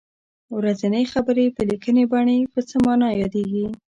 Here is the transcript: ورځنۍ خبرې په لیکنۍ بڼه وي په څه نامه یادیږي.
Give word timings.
ورځنۍ 0.57 1.03
خبرې 1.13 1.45
په 1.55 1.61
لیکنۍ 1.69 2.03
بڼه 2.11 2.33
وي 2.37 2.47
په 2.53 2.59
څه 2.69 2.75
نامه 2.85 3.09
یادیږي. 3.21 3.65